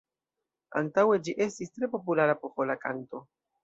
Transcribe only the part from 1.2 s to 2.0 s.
ĝi estis tre